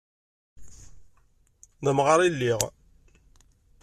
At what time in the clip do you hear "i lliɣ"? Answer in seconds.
2.21-2.61